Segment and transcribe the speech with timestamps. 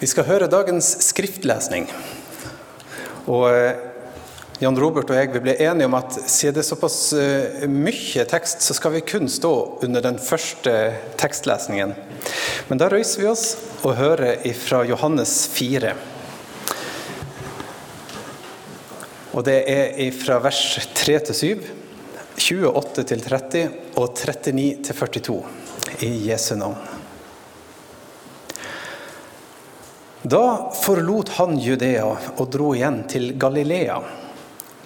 [0.00, 1.84] Vi skal høre dagens skriftlesning.
[3.28, 3.80] Og eh,
[4.62, 8.24] Jan Robert og jeg vi ble enige om at siden det er såpass eh, mye
[8.28, 9.50] tekst, så skal vi kun stå
[9.84, 10.72] under den første
[11.20, 11.92] tekstlesningen.
[12.70, 13.44] Men da røyser vi oss
[13.82, 15.92] og hører fra Johannes 4.
[19.36, 20.62] Og det er fra vers
[20.96, 21.68] 3 til 7,
[22.40, 23.68] 28 til 30
[24.00, 25.38] og 39 til 42
[26.08, 26.89] i Jesu navn.
[30.22, 34.00] Da forlot han Judea og dro igjen til Galilea.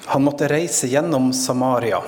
[0.06, 1.98] Han måtte reise gjennom Samaria,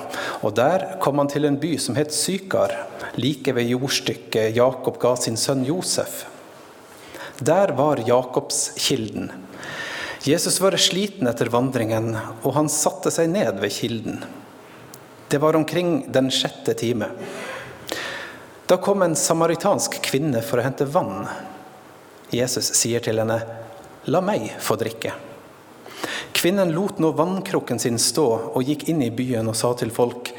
[0.44, 2.74] og der kom han til en by som het Sykar,
[3.18, 6.26] like ved jordstykket Jakob ga sin sønn Josef.
[7.42, 9.32] Der var Jakobskilden.
[10.22, 12.14] Jesus var sliten etter vandringen,
[12.44, 14.22] og han satte seg ned ved kilden.
[15.26, 17.10] Det var omkring den sjette time.
[18.70, 21.26] Da kom en samaritansk kvinne for å hente vann.
[22.30, 23.40] Jesus sier til henne,
[24.06, 25.12] 'La meg få drikke'.
[26.32, 30.32] Kvinnen lot nå vannkrukken sin stå og gikk inn i byen og sa til folk,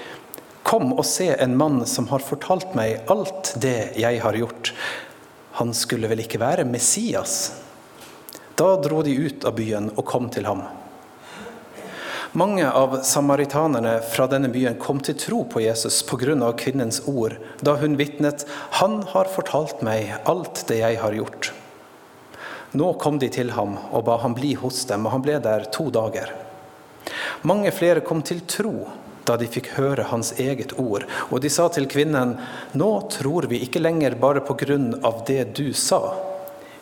[0.64, 4.74] 'Kom og se en mann som har fortalt meg alt det jeg har gjort.'
[5.58, 7.52] Han skulle vel ikke være Messias?
[8.56, 10.62] Da dro de ut av byen og kom til ham.
[12.38, 16.54] Mange av samaritanerne fra denne byen kom til tro på Jesus pga.
[16.54, 21.52] kvinnens ord, da hun vitnet 'Han har fortalt meg alt det jeg har gjort'.
[22.76, 25.70] Nå kom de til ham og ba ham bli hos dem, og han ble der
[25.72, 26.34] to dager.
[27.48, 28.88] Mange flere kom til tro
[29.28, 32.38] da de fikk høre hans eget ord, og de sa til kvinnen,
[32.80, 36.00] nå tror vi ikke lenger bare på grunn av det du sa.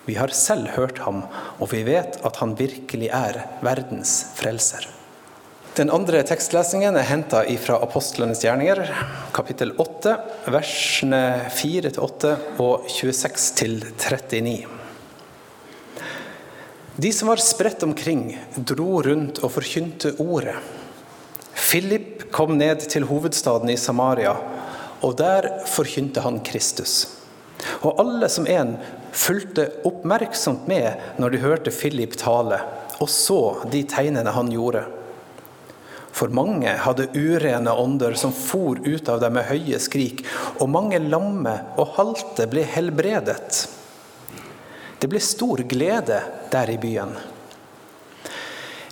[0.06, 1.24] Vi har selv hørt ham,
[1.58, 4.86] og vi vet at han virkelig er verdens frelser.
[5.76, 8.86] Den andre tekstlesningen er henta fra apostlenes gjerninger,
[9.36, 10.14] kapittel 8,
[10.54, 14.75] versene 4-8 og 26 39.
[16.96, 20.56] De som var spredt omkring, dro rundt og forkynte ordet.
[21.56, 24.36] Philip kom ned til hovedstaden i Samaria,
[25.04, 26.94] og der forkynte han Kristus.
[27.84, 28.78] Og alle som en
[29.12, 32.62] fulgte oppmerksomt med når de hørte Philip tale,
[33.04, 33.42] og så
[33.72, 34.86] de tegnene han gjorde.
[36.16, 40.24] For mange hadde urene ånder som for ut av dem med høye skrik,
[40.64, 43.66] og mange lamme og halte ble helbredet.
[45.00, 47.16] Det ble stor glede der i byen.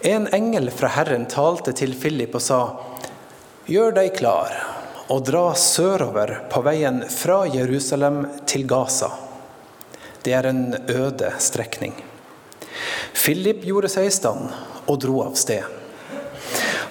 [0.04, 2.62] En engel fra Herren talte til Philip og sa,
[3.72, 4.52] Gjør deg klar
[5.08, 9.14] og dra sørover på veien fra Jerusalem til Gaza.
[10.24, 11.96] Det er en øde strekning.
[13.16, 14.52] Philip gjorde seg i stand
[14.84, 15.64] og dro av sted.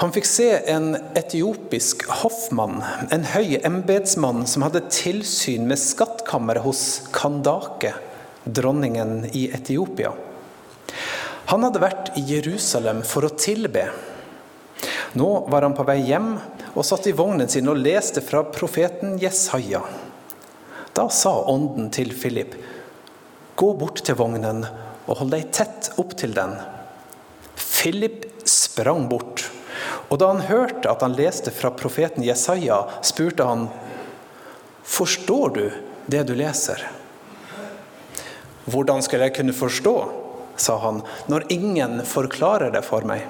[0.00, 2.80] Han fikk se en etiopisk hoffmann,
[3.12, 6.82] en høy embetsmann som hadde tilsyn med skattkammeret hos
[7.14, 7.92] Kandake
[8.44, 10.12] dronningen i Etiopia.
[11.52, 13.88] Han hadde vært i Jerusalem for å tilbe.
[15.18, 16.34] Nå var han på vei hjem
[16.72, 19.82] og satt i vognen sin og leste fra profeten Jesaja.
[20.92, 22.54] Da sa ånden til Philip,
[23.56, 24.64] gå bort til vognen
[25.06, 26.54] og hold deg tett opp til den.
[27.56, 29.46] Philip sprang bort,
[30.08, 33.68] og da han hørte at han leste fra profeten Jesaja, spurte han,
[34.84, 35.64] forstår du
[36.12, 36.84] det du leser?
[38.64, 39.94] Hvordan skal jeg kunne forstå,
[40.56, 41.00] sa han,
[41.32, 43.24] når ingen forklarer det for meg?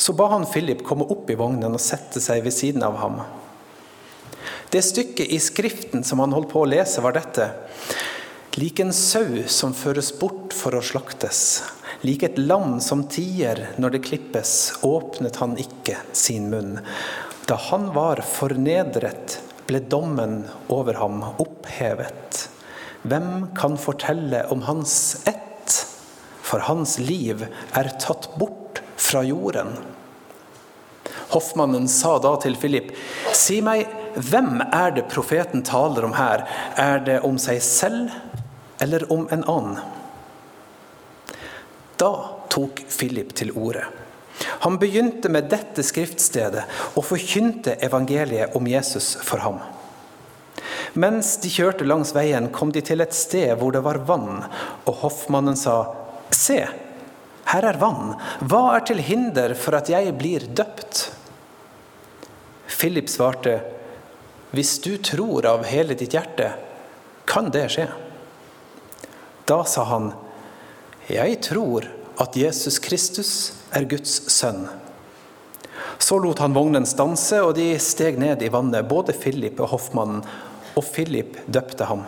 [0.00, 3.20] Så ba han Philip komme opp i vognen og sette seg ved siden av ham.
[4.70, 7.50] Det stykket i Skriften som han holdt på å lese, var dette.
[8.58, 11.62] Lik en sau som føres bort for å slaktes,
[12.02, 16.80] lik et lam som tier når det klippes, åpnet han ikke sin munn.
[17.46, 19.38] Da han var fornedret,
[19.70, 22.49] ble dommen over ham opphevet.
[23.02, 25.76] Hvem kan fortelle om hans ett?
[26.42, 27.46] For hans liv
[27.78, 29.76] er tatt bort fra jorden.
[31.30, 32.90] Hoffmannen sa da til Philip,
[33.36, 33.86] si meg,
[34.18, 36.42] hvem er det profeten taler om her?
[36.76, 38.10] Er det om seg selv
[38.82, 39.80] eller om en annen?
[42.00, 42.12] Da
[42.50, 43.84] tok Philip til orde.
[44.64, 46.64] Han begynte med dette skriftstedet
[46.96, 49.60] og forkynte evangeliet om Jesus for ham.
[50.98, 54.44] Mens de kjørte langs veien, kom de til et sted hvor det var vann,
[54.86, 55.82] og hoffmannen sa,
[56.30, 56.60] Se,
[57.50, 58.14] her er vann,
[58.46, 61.08] hva er til hinder for at jeg blir døpt?
[62.70, 63.60] Philip svarte,
[64.50, 66.52] Hvis du tror av hele ditt hjerte,
[67.26, 67.86] kan det skje.
[69.46, 70.12] Da sa han,
[71.06, 71.86] Jeg tror
[72.20, 73.32] at Jesus Kristus
[73.74, 74.68] er Guds sønn.
[75.98, 80.22] Så lot han vognen stanse, og de steg ned i vannet, både Philip og hoffmannen,
[80.76, 82.04] og Philip døpte ham.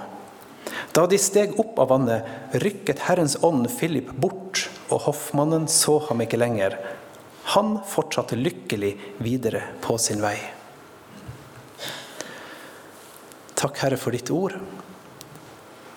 [0.93, 2.26] Da de steg opp av vannet,
[2.61, 6.76] rykket Herrens ånd Philip bort, og hoffmannen så ham ikke lenger.
[7.56, 8.93] Han fortsatte lykkelig
[9.25, 10.37] videre på sin vei.
[13.56, 14.59] Takk, Herre, for ditt ord.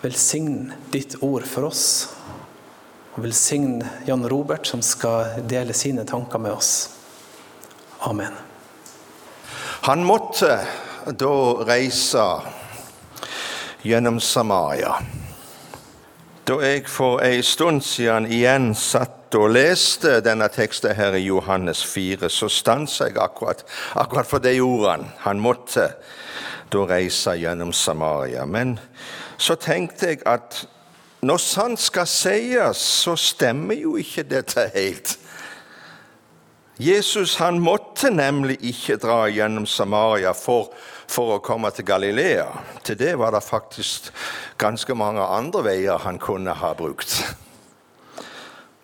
[0.04, 1.86] Velsign ditt ord for oss.
[3.16, 6.74] Og velsign Jan Robert, som skal dele sine tanker med oss.
[8.06, 8.36] Amen.
[9.88, 10.60] Han måtte
[11.06, 11.34] da
[11.66, 12.26] reise
[13.86, 14.96] gjennom Samaria.
[16.48, 21.84] Da jeg for ei stund siden igjen satt og leste denne teksten her i Johannes
[21.86, 23.64] 4, så stansa jeg akkurat,
[23.96, 25.10] akkurat for de ordene.
[25.26, 25.90] Han måtte
[26.74, 28.46] da reise gjennom Samaria.
[28.46, 28.80] Men
[29.38, 30.64] så tenkte jeg at
[31.26, 35.18] når sant skal sies, så stemmer jo ikke dette helt.
[36.78, 40.74] Jesus han måtte nemlig ikke dra gjennom Samaria for,
[41.08, 42.48] for, å komme til Galilea.
[42.86, 44.12] Til det var det faktisk
[44.62, 47.22] ganske mange andre veier han kunne ha brukt.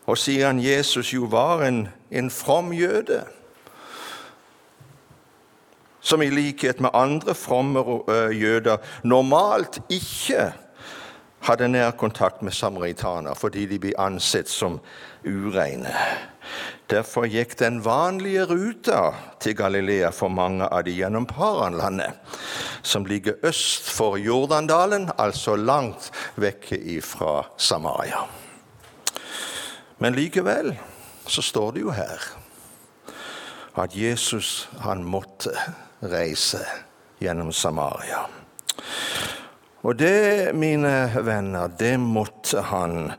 [0.10, 3.24] Og siden Jesus jo var en, en from jøde,
[6.02, 7.84] som i likhet med andre fromme
[8.34, 10.50] jøder normalt ikke
[11.42, 14.80] hadde nær kontakt med samaritaner fordi de ble ansett som
[15.26, 15.94] ureine.
[16.92, 22.18] Derfor gikk den vanlige ruta til Galilea for mange av de gjennom Paranlandet,
[22.84, 28.26] som ligger øst for Jordandalen, altså langt vekke fra Samaria.
[30.02, 30.74] Men likevel
[31.28, 32.28] så står det jo her
[33.80, 35.54] at Jesus han måtte
[36.02, 36.60] reise
[37.22, 38.26] gjennom Samaria.
[39.82, 43.12] Og det, mine venner, det måtte han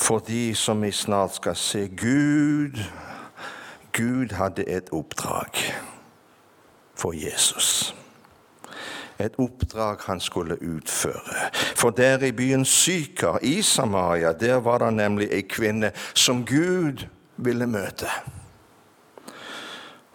[0.00, 2.78] fordi, som vi snart skal se, Gud
[3.92, 5.50] Gud hadde et oppdrag
[6.94, 7.94] for Jesus.
[9.18, 11.50] Et oppdrag han skulle utføre.
[11.76, 17.04] For der i byen Sykar i Samaria, der var det nemlig ei kvinne som Gud
[17.36, 18.08] ville møte.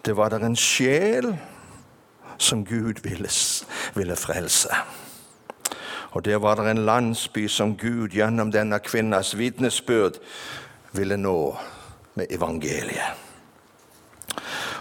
[0.06, 1.36] Det var der en sjel
[2.38, 3.30] som Gud ville,
[3.94, 4.68] ville frelse.
[6.10, 10.20] Og der var det en landsby som Gud gjennom denne kvinnas vitnesbyrd
[10.92, 11.56] ville nå
[12.14, 13.26] med evangeliet.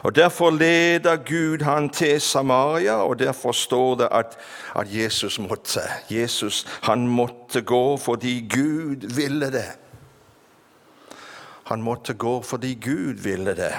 [0.06, 4.38] Og Derfor leder Gud han til Samaria, og derfor står det at,
[4.75, 5.81] at Jesus måtte.
[6.10, 9.72] Jesus han måtte gå fordi Gud ville det.
[11.66, 13.74] Han måtte gå fordi Gud ville det.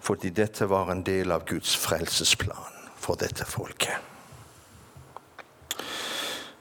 [0.00, 4.13] Fordi dette var en del av Guds frelsesplan for dette folket.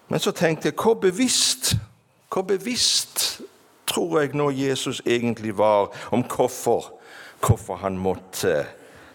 [0.08, 1.76] Men så tenkte jeg hvor bevisst,
[2.34, 3.42] hvor bevisst
[3.88, 6.94] tror jeg nå Jesus egentlig var om hvorfor,
[7.40, 8.66] hvorfor han måtte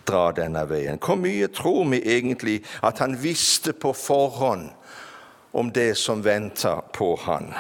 [0.09, 1.01] dra denne veien?
[1.03, 4.71] Hvor mye tror vi egentlig at han visste på forhånd
[5.53, 7.53] om det som venta på han?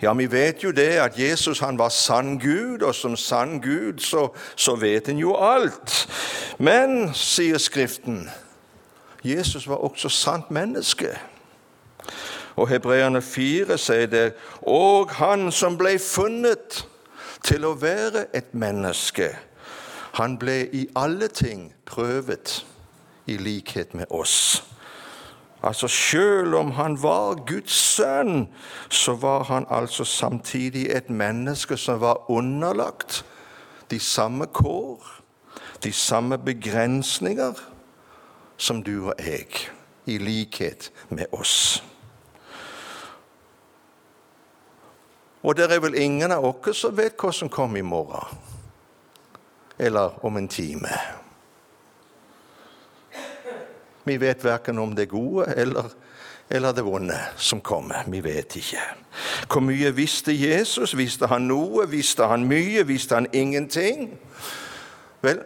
[0.00, 4.00] Ja, vi vet jo det at Jesus han var sann Gud, og som sann Gud
[4.00, 6.06] så, så vet en jo alt.
[6.58, 8.24] Men, sier Skriften,
[9.24, 11.18] Jesus var også sant menneske.
[12.56, 14.32] Og Hebreerne 4 sier det
[14.62, 16.86] Og han som ble funnet
[17.44, 19.30] til å være et menneske,
[20.12, 22.66] han ble i alle ting prøvet
[23.26, 24.64] i likhet med oss.
[25.62, 28.48] Altså Selv om han var Guds sønn,
[28.88, 33.24] så var han altså samtidig et menneske som var underlagt
[33.90, 35.22] de samme kår,
[35.82, 37.52] de samme begrensninger
[38.60, 39.46] som du og jeg,
[40.06, 41.82] i likhet med oss.
[45.42, 48.36] Og det er vel ingen av oss som vet hva som kommer i morgen.
[49.80, 50.92] Eller om en time.
[54.04, 55.88] Vi vet verken om det gode eller,
[56.50, 58.04] eller det vonde som kommer.
[58.06, 58.82] Vi vet ikke.
[59.48, 60.92] Hvor mye visste Jesus?
[60.96, 61.86] Visste han noe?
[61.88, 62.84] Visste han mye?
[62.88, 64.18] Visste han ingenting?
[65.24, 65.40] Vel,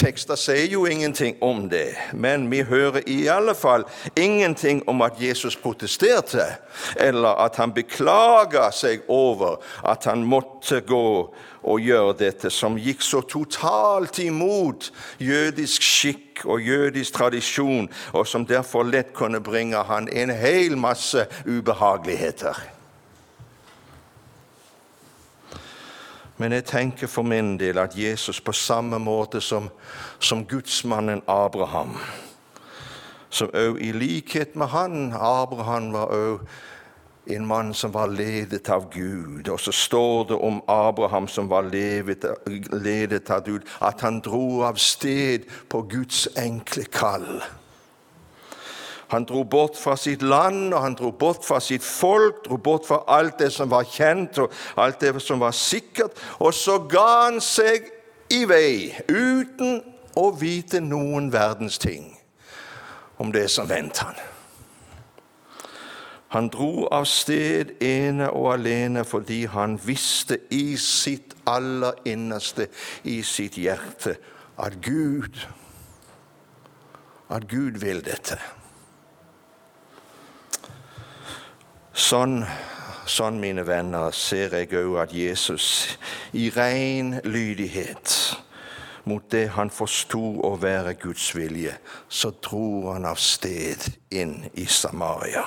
[0.00, 3.84] Tekster sier jo ingenting om det, men vi hører i alle fall
[4.16, 6.46] ingenting om at Jesus protesterte,
[6.96, 11.04] eller at han beklaga seg over at han måtte gå
[11.60, 14.88] og gjøre dette, som gikk så totalt imot
[15.20, 21.28] jødisk skikk og jødisk tradisjon, og som derfor lett kunne bringe han en hel masse
[21.44, 22.79] ubehageligheter.
[26.40, 29.68] Men jeg tenker for min del at Jesus på samme måte som,
[30.18, 31.98] som gudsmannen Abraham
[33.28, 36.48] Som òg i likhet med han Abraham var òg
[37.30, 39.48] en mann som var ledet av Gud.
[39.48, 42.24] Og så står det om Abraham som var levet,
[42.72, 47.28] ledet av Gud, at han dro av sted på Guds enkle kall.
[49.10, 52.86] Han dro bort fra sitt land, og han dro bort fra sitt folk, dro bort
[52.86, 56.14] fra alt det som var kjent, og alt det som var sikkert.
[56.38, 57.90] Og så ga han seg
[58.30, 59.80] i vei, uten
[60.18, 62.12] å vite noen verdens ting
[63.18, 64.20] om det som ventet han.
[66.30, 72.68] Han dro av sted ene og alene fordi han visste i sitt aller innerste,
[73.02, 74.14] i sitt hjerte,
[74.54, 75.40] at Gud
[77.30, 78.38] at Gud vil dette.
[82.00, 82.38] Sånn,
[83.04, 85.66] sånn mine venner, ser jeg òg at Jesus
[86.32, 88.14] i ren lydighet
[89.10, 91.74] mot det han forsto å være Guds vilje,
[92.08, 93.84] så dro han av sted
[94.16, 95.44] inn i Samaria.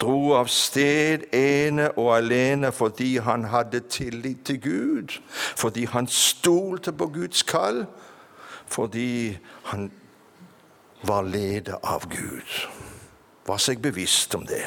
[0.00, 6.96] Dro av sted ene og alene fordi han hadde tillit til Gud, fordi han stolte
[6.96, 7.84] på Guds kall,
[8.66, 9.38] fordi
[9.70, 9.90] han
[11.06, 12.60] var ledet av Gud.
[13.46, 14.64] Var seg bevisst om det.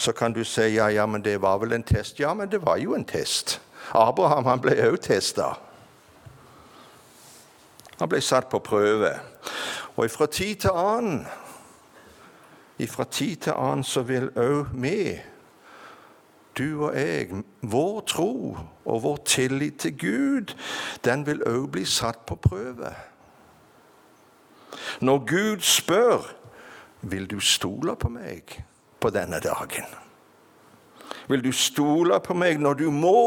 [0.00, 2.20] Så kan du si ja, ja, men det var vel en test.
[2.20, 3.60] Ja, men det var jo en test.
[3.92, 5.50] Abraham han ble òg testa.
[7.98, 9.10] Han ble satt på prøve.
[9.96, 11.26] Og fra tid til annen
[12.88, 15.18] fra tid til annen så vil òg vi,
[16.56, 20.56] du og jeg, vår tro og vår tillit til Gud,
[21.04, 22.94] den vil òg bli satt på prøve.
[25.04, 26.32] Når Gud spør
[27.00, 28.62] vil du stole på meg
[29.00, 29.88] på denne dagen.
[31.28, 33.20] Vil du stole på meg når du må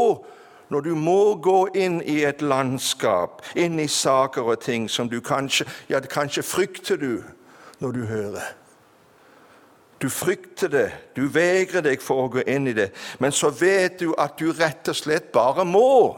[0.74, 5.20] når du må gå inn i et landskap, inn i saker og ting som du
[5.22, 7.24] kanskje Ja, kanskje frykter du
[7.84, 8.48] når du hører.
[10.02, 12.90] Du frykter det, du vegrer deg for å gå inn i det,
[13.20, 16.18] men så vet du at du rett og slett bare må.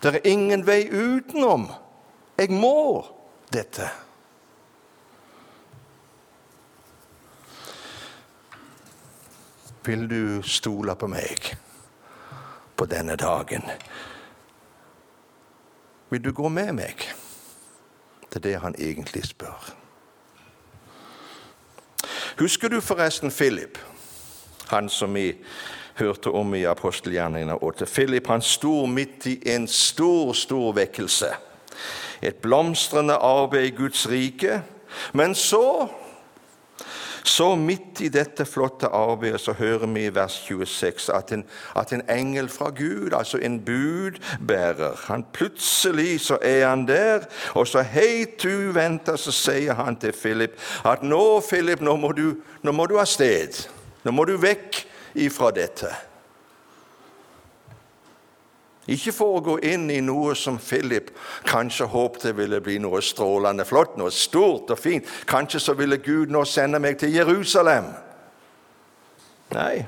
[0.00, 1.66] Det er ingen vei utenom.
[2.38, 3.04] Jeg må
[3.52, 3.90] dette.
[9.84, 11.52] Vil du stole på meg
[12.76, 13.62] på denne dagen?
[16.10, 17.06] Vil du gå med meg?
[18.28, 19.72] Det er det han egentlig spør.
[22.38, 23.78] Husker du forresten Philip,
[24.68, 25.34] han som vi
[25.94, 27.86] hørte om i apostelgjerningene 8?
[27.86, 31.34] Philip han sto midt i en stor, stor vekkelse
[32.22, 34.62] et blomstrende arbeid i Guds rike.
[35.12, 35.88] Men så,
[37.24, 41.44] så midt i dette flotte arbeidet, så hører vi i vers 26 at en,
[41.76, 47.66] at en engel fra Gud, altså en budbærer han Plutselig så er han der, og
[47.66, 52.86] så helt uventa så sier han til Philip at nå, Philip, nå må du, nå
[52.86, 53.62] du av sted.
[54.02, 54.82] Nå må du vekk
[55.22, 55.90] ifra dette.
[58.90, 61.12] Ikke for å gå inn i noe som Philip
[61.46, 65.06] kanskje håpte ville bli noe strålende flott, noe stort og fint.
[65.30, 67.92] Kanskje så ville Gud nå sende meg til Jerusalem.
[69.54, 69.84] Nei.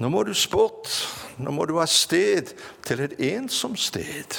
[0.00, 0.88] Nå må du sport.
[1.36, 2.54] Nå må du av sted
[2.86, 4.38] til et ensomt sted.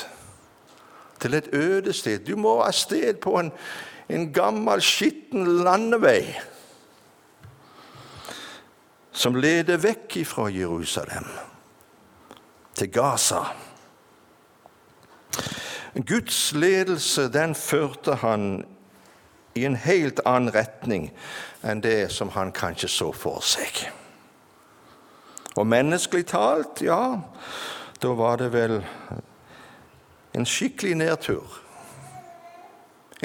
[1.22, 2.26] Til et øde sted.
[2.26, 3.52] Du må av sted på en,
[4.10, 6.24] en gammel, skitten landevei
[9.18, 11.26] som leder vekk fra Jerusalem
[12.78, 13.42] til Gaza.
[15.98, 18.66] Guds ledelse den førte han
[19.58, 21.10] i en helt annen retning
[21.66, 23.88] enn det som han kanskje så for seg.
[25.58, 27.18] Og menneskelig talt, ja,
[27.98, 28.78] da var det vel
[30.38, 31.62] en skikkelig nedtur.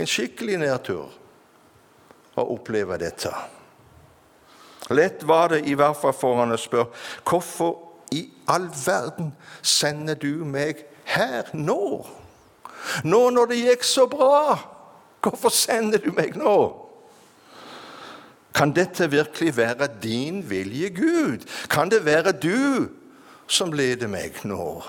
[0.00, 1.12] En skikkelig nedtur
[2.40, 3.32] å oppleve dette.
[4.96, 6.88] Lett var det i hvert fall for han å spørre
[7.28, 12.04] hvorfor i all verden sender du meg her nå?
[13.04, 14.56] Nå når det gikk så bra,
[15.22, 16.56] hvorfor sender du meg nå?
[18.52, 21.46] Kan dette virkelig være din vilje, Gud?
[21.70, 22.88] Kan det være du
[23.48, 24.82] som leder meg nå?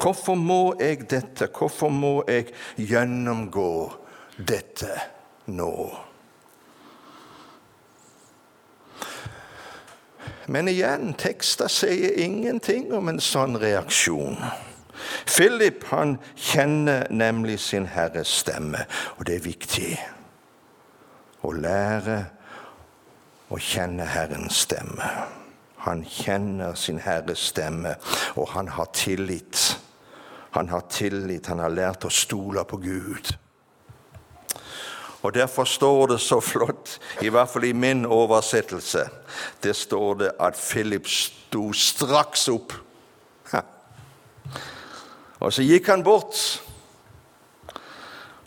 [0.00, 1.50] Hvorfor må jeg dette?
[1.52, 3.72] Hvorfor må jeg gjennomgå
[4.48, 4.94] dette
[5.52, 5.74] nå?
[10.50, 14.34] Men igjen, tekster sier ingenting om en sånn reaksjon.
[15.30, 18.82] Philip han kjenner nemlig sin Herres stemme,
[19.18, 19.92] og det er viktig
[21.46, 22.16] å lære
[23.50, 25.12] å kjenne Herrens stemme.
[25.86, 27.94] Han kjenner sin Herres stemme,
[28.34, 29.78] og han har tillit.
[30.58, 33.30] Han har tillit, han har lært å stole på Gud.
[35.22, 39.04] Og Derfor står det så flott, i hvert fall i min oversettelse,
[39.62, 42.72] det står det at Philip sto straks opp.
[45.40, 46.36] Og så gikk han bort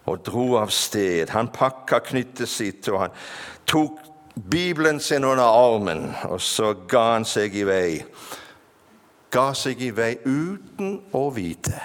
[0.06, 1.32] og dro av sted.
[1.34, 3.16] Han pakka knyttet sitt, og han
[3.70, 4.00] tok
[4.36, 8.06] Bibelen sin under armen, og så ga han seg i vei.
[9.34, 11.78] Ga seg i vei uten å vite.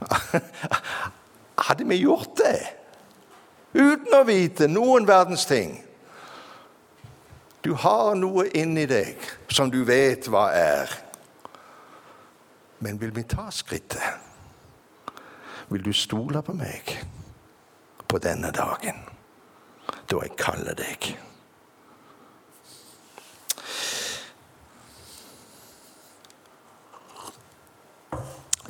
[1.60, 2.58] Hadde vi gjort det?
[3.72, 5.76] Uten å vite noen verdens ting.
[7.60, 9.20] Du har noe inni deg
[9.52, 10.94] som du vet hva er.
[12.80, 14.00] Men vil vi ta skrittet?
[15.70, 16.96] Vil du stole på meg
[18.10, 19.04] på denne dagen,
[20.10, 21.12] da jeg kaller deg?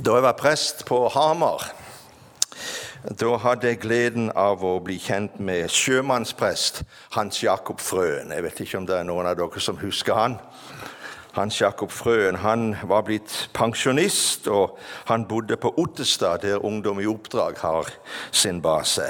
[0.01, 1.71] Da jeg var prest på Hamar,
[3.00, 6.83] da hadde jeg gleden av å bli kjent med sjømannsprest
[7.14, 8.33] Hans Jakob Frøen.
[8.35, 10.37] Jeg vet ikke om det er noen av dere som husker han.
[11.33, 14.76] Hans Jakob Frøen han var blitt pensjonist, og
[15.09, 17.88] han bodde på Ottestad, der Ungdom i oppdrag har
[18.33, 19.07] sin base.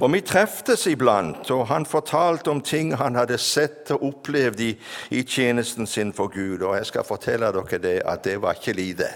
[0.00, 4.72] Og Vi treftes iblant, og han fortalte om ting han hadde sett og opplevd i,
[5.10, 6.62] i tjenesten sin for Gud.
[6.62, 9.10] Og jeg skal fortelle dere det, at det var ikke lite.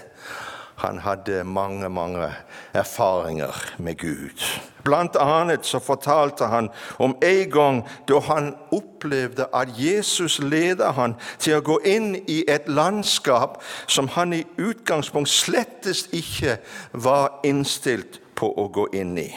[0.81, 2.31] Han hadde mange, mange
[2.73, 4.41] erfaringer med Gud.
[4.83, 11.13] Blant annet så fortalte han om en gang da han opplevde at Jesus ledet han
[11.37, 16.57] til å gå inn i et landskap som han i utgangspunkt slettest ikke
[16.93, 19.29] var innstilt på å gå inn i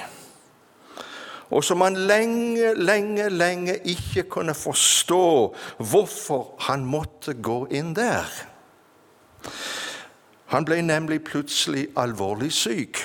[1.55, 5.27] og som han lenge, lenge, lenge ikke kunne forstå
[5.79, 8.27] hvorfor han måtte gå inn der.
[10.55, 13.01] Han ble nemlig plutselig alvorlig syk.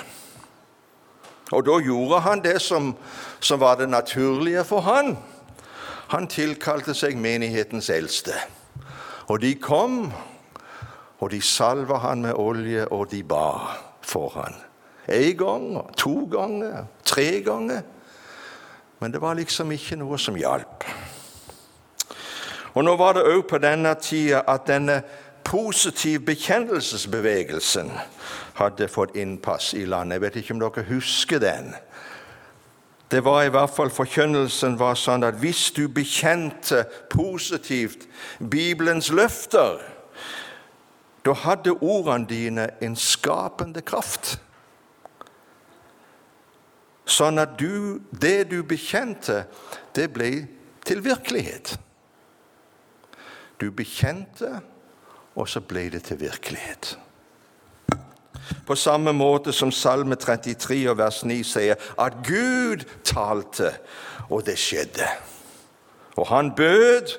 [1.50, 2.92] Og da gjorde han det som,
[3.40, 5.16] som var det naturlige for han.
[6.14, 8.36] Han tilkalte seg menighetens eldste.
[9.26, 10.12] Og de kom,
[11.18, 14.54] og de salva han med olje, og de ba for han.
[15.10, 15.66] En gang,
[15.98, 17.82] to ganger, tre ganger.
[19.00, 20.86] Men det var liksom ikke noe som hjalp.
[22.74, 25.00] Og Nå var det òg på denne tida at denne
[25.50, 27.90] positiv bekjennelsesbevegelsen
[28.54, 30.20] hadde fått innpass i landet.
[30.20, 31.72] Jeg vet ikke om dere husker den.
[33.10, 38.06] Det var i hvert fall Forkynnelsen var sånn at hvis du bekjente positivt
[38.38, 39.80] Bibelens løfter,
[41.26, 44.38] da hadde ordene dine en skapende kraft
[47.10, 49.44] sånn at du, det du bekjente,
[49.96, 50.30] det ble
[50.86, 51.74] til virkelighet.
[53.60, 54.60] Du bekjente,
[55.36, 56.98] og så ble det til virkelighet.
[58.66, 63.72] På samme måte som Salme 33 og vers 9 sier at Gud talte,
[64.30, 65.06] og det skjedde.
[66.16, 67.14] Og han bød,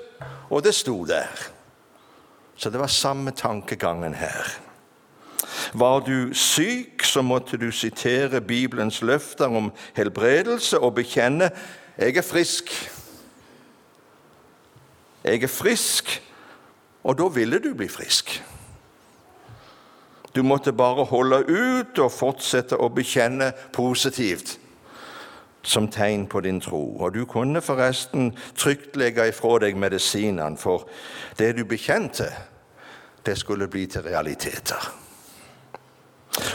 [0.49, 1.47] og det sto der.
[2.55, 4.51] Så det var samme tankegangen her.
[5.73, 11.51] Var du syk, så måtte du sitere Bibelens løfter om helbredelse og bekjenne
[11.97, 12.89] 'Jeg er frisk'.
[15.23, 16.23] Jeg er frisk,
[17.03, 18.35] og da ville du bli frisk.
[20.35, 24.57] Du måtte bare holde ut og fortsette å bekjenne positivt
[25.63, 26.97] som tegn på din tro.
[26.99, 30.87] Og du kunne forresten trygt legge ifra deg medisinene, for
[31.37, 32.29] det du bekjente,
[33.25, 34.91] det skulle bli til realiteter.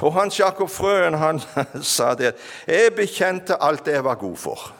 [0.02, 1.40] Og Hans Jakob Frøen han
[1.82, 2.32] sa det
[2.66, 4.72] jeg bekjente alt det jeg var god for.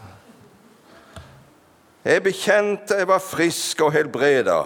[2.07, 4.64] Jeg bekjente jeg var frisk og helbreda,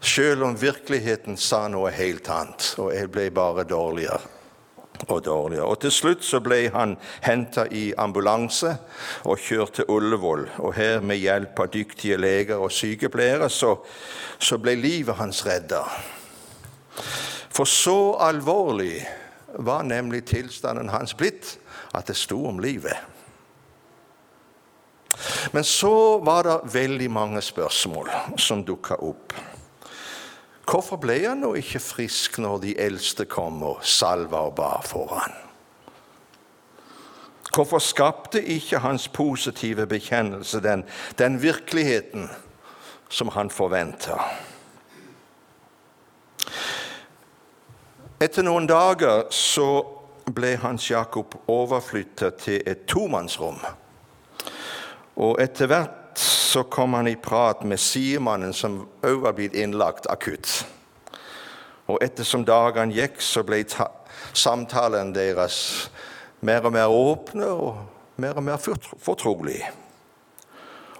[0.00, 4.20] selv om virkeligheten sa noe helt annet, og jeg ble bare dårligere
[5.08, 5.64] og dårligere.
[5.64, 8.76] Og Til slutt så ble han henta i ambulanse
[9.24, 10.46] og kjørt til Ullevål.
[10.58, 13.76] Og her, med hjelp av dyktige leger og sykepleiere, så,
[14.38, 15.82] så ble livet hans redda.
[17.50, 19.04] For så alvorlig
[19.56, 21.56] var nemlig tilstanden hans blitt
[21.96, 22.96] at det sto om livet.
[25.52, 29.32] Men så var det veldig mange spørsmål som dukka opp.
[30.66, 35.12] Hvorfor ble han nå ikke frisk når de eldste kom og salva og ba for
[35.14, 35.36] han?
[37.54, 40.82] Hvorfor skapte ikke hans positive bekjennelse den,
[41.18, 42.26] den virkeligheten
[43.08, 44.18] som han forventa?
[48.20, 49.68] Etter noen dager så
[50.34, 53.58] ble Hans Jakob overflytta til et tomannsrom.
[55.16, 56.05] Og etter hvert
[56.46, 60.62] så kom han i prat med sidemannen, som òg var blitt innlagt akutt.
[61.86, 63.64] Og ettersom dagene gikk, så ble
[64.34, 65.58] samtalen deres
[66.40, 69.60] mer og mer åpne og mer og mer fortrolig.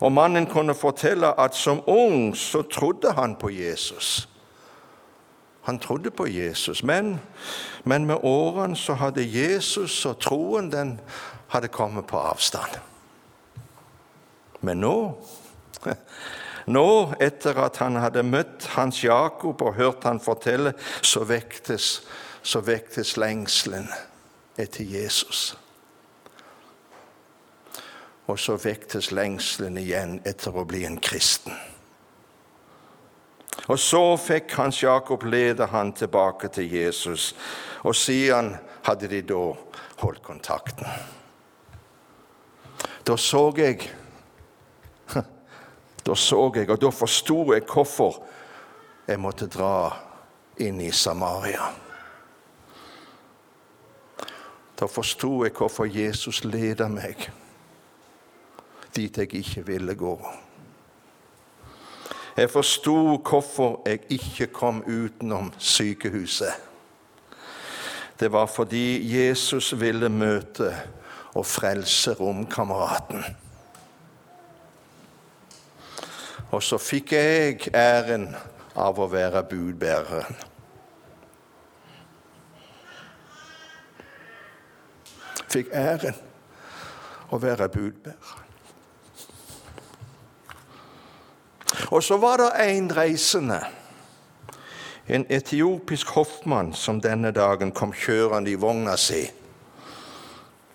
[0.00, 4.28] Og mannen kunne fortelle at som ung så trodde han på Jesus.
[5.66, 6.82] Han trodde på Jesus.
[6.82, 7.20] Men,
[7.84, 11.00] men med årene så hadde Jesus og troen den
[11.48, 12.78] hadde kommet på avstand.
[14.66, 14.96] Men nå
[16.66, 22.00] Nå, etter at han hadde møtt Hans Jakob og hørt han fortelle, så vektes,
[22.42, 23.86] så vektes lengselen
[24.58, 25.52] etter Jesus.
[28.26, 31.54] Og så vektes lengselen igjen etter å bli en kristen.
[33.70, 37.28] Og så fikk Hans Jakob lede han tilbake til Jesus,
[37.86, 39.44] og siden hadde de da
[40.02, 40.90] holdt kontakten.
[43.06, 43.86] Da så jeg
[46.06, 48.20] da så jeg, og da forsto jeg hvorfor
[49.08, 49.90] jeg måtte dra
[50.62, 51.66] inn i Samaria.
[54.76, 57.28] Da forsto jeg hvorfor Jesus leda meg
[58.96, 60.16] dit jeg ikke ville gå.
[62.36, 66.52] Jeg forsto hvorfor jeg ikke kom utenom sykehuset.
[68.20, 70.72] Det var fordi Jesus ville møte
[71.36, 73.24] og frelse romkameraten.
[76.56, 78.30] Og så fikk jeg æren
[78.80, 80.38] av å være budbæreren.
[85.52, 86.16] Fikk æren
[87.28, 88.44] å være budbæreren.
[91.92, 93.58] Og så var det en reisende,
[95.12, 99.26] en etiopisk hoffmann, som denne dagen kom kjørende i vogna si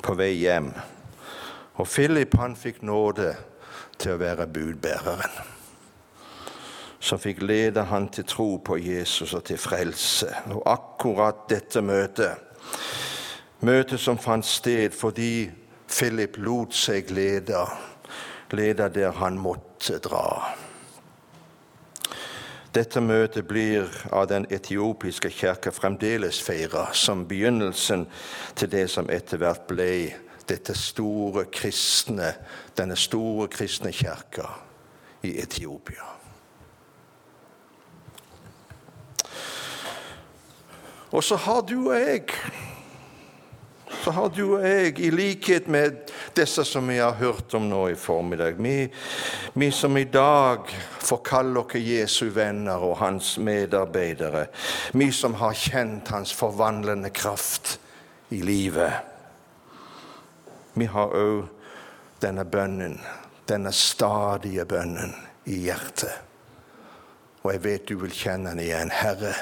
[0.06, 0.70] på vei hjem.
[1.82, 3.32] Og Philip han fikk nåde
[3.98, 5.58] til å være budbæreren
[7.02, 10.30] som fikk lede han til tro på Jesus og til frelse.
[10.54, 12.38] Og akkurat dette møtet,
[13.66, 15.50] møtet som fant sted fordi
[15.92, 17.66] Philip lot seg lede,
[18.54, 20.54] lede der han måtte dra.
[22.72, 28.06] Dette møtet blir av den etiopiske kirke fremdeles feira som begynnelsen
[28.56, 29.92] til det som etter hvert ble
[30.48, 32.32] dette store kristne,
[32.78, 34.48] denne store kristne kirka
[35.28, 36.21] i Etiopia.
[41.12, 42.28] Og så har du og jeg
[44.04, 47.84] så har du og jeg, i likhet med disse som vi har hørt om nå
[47.92, 48.88] i formiddag, vi,
[49.54, 50.66] vi som i dag
[51.04, 54.48] får kalle oss Jesu venner og hans medarbeidere,
[54.98, 57.78] vi som har kjent hans forvandlende kraft
[58.32, 58.94] i livet,
[60.74, 61.46] vi har òg
[62.24, 62.98] denne bønnen,
[63.46, 65.14] denne stadige bønnen
[65.52, 66.14] i hjertet.
[67.42, 68.92] Og jeg vet du vil kjenne den igjen.
[68.94, 69.34] Herre,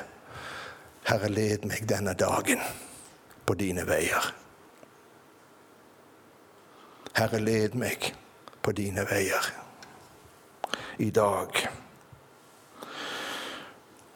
[1.10, 2.60] Herre, led meg denne dagen
[3.46, 4.28] på dine veier.
[7.18, 8.12] Herre, led meg
[8.62, 9.48] på dine veier
[11.02, 11.64] i dag.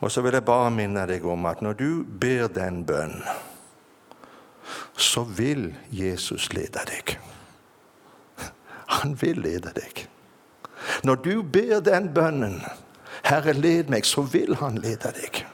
[0.04, 3.24] Og så vil jeg bare minne deg om at når du ber den bønn,
[4.94, 7.16] så vil Jesus lede deg.
[9.00, 10.06] Han vil lede deg.
[11.04, 12.62] Når du ber den bønnen,
[13.24, 15.46] 'Herre, led meg', så vil han lede deg.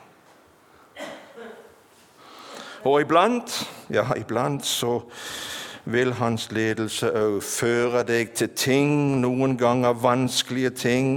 [2.83, 5.01] Og iblant, ja, iblant så
[5.85, 8.91] vil hans ledelse òg føre deg til ting,
[9.23, 11.09] noen ganger vanskelige ting,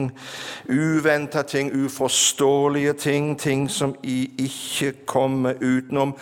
[0.70, 6.16] uventa ting, uforståelige ting, ting som vi ikke kommer utenom,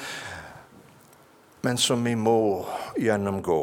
[1.62, 2.66] men som vi må
[2.98, 3.62] gjennomgå.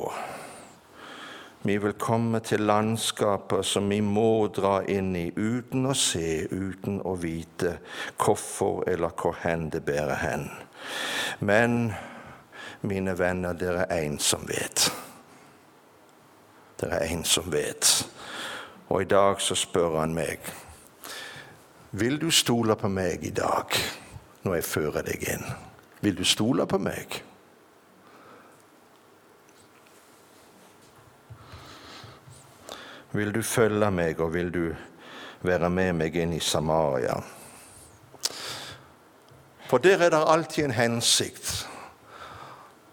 [1.68, 7.02] Vi vil komme til landskaper som vi må dra inn i uten å se, uten
[7.04, 7.80] å vite
[8.22, 10.48] hvorfor eller hvor hen det bærer hen.
[11.40, 11.94] Men
[12.82, 14.92] mine venner, dere er en som vet.
[16.80, 18.08] Det er en som vet.
[18.90, 20.40] Og i dag så spør han meg
[21.92, 23.74] Vil du stole på meg i dag
[24.44, 25.46] når jeg fører deg inn?
[26.02, 27.24] Vil du stole på meg?
[33.12, 34.64] Vil du følge meg, og vil du
[35.42, 37.16] være med meg inn i Samaria?
[39.68, 41.70] For der er det alltid en hensikt.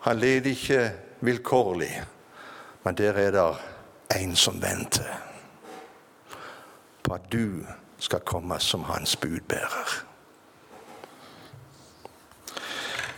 [0.00, 2.02] Han leder ikke vilkårlig,
[2.84, 3.56] men der er det
[4.20, 5.20] en som venter
[7.02, 7.66] på at du
[7.98, 10.04] skal komme som hans budbærer.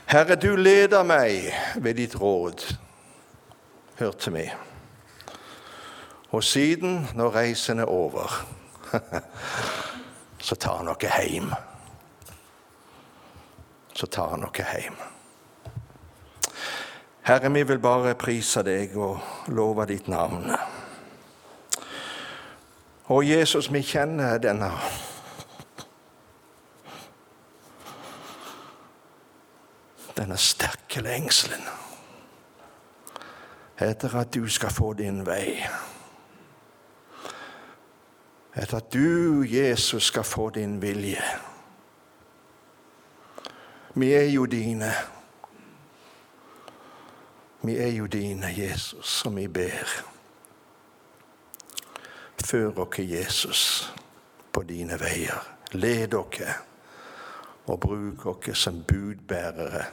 [0.06, 2.76] Herre, du leder meg ved ditt råd.
[3.98, 4.52] Hør til meg.
[6.30, 8.46] Og siden, når reisen er over,
[10.46, 11.54] så tar han oss hjem
[13.96, 14.96] så tar han oss hjem.
[17.26, 20.52] Herre, vi vil bare prise deg og love ditt navn.
[23.08, 24.68] Og Jesus, vi kjenner denne
[30.16, 31.66] denne sterke lengselen
[33.76, 35.58] etter at du skal få din vei.
[38.56, 41.22] Etter at du, Jesus, skal få din vilje.
[43.98, 44.92] Vi er jo dine.
[47.62, 49.88] Vi er jo dine, Jesus, som vi ber.
[52.44, 53.94] Før oss, Jesus,
[54.52, 55.40] på dine veier.
[55.72, 56.58] Led dere
[57.66, 59.86] og bruk oss som budbærere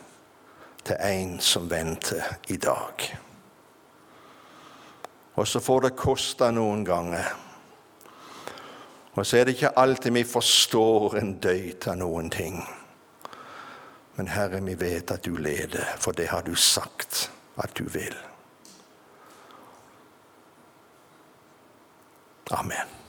[0.83, 3.07] til en som venter i dag.
[5.35, 7.33] Og så får det koste noen ganger.
[9.13, 12.65] Og så er det ikke alltid vi forstår en døyt av noen ting.
[14.15, 18.15] Men Herre, vi vet at du leder, for det har du sagt at du vil.
[22.52, 23.02] Amen.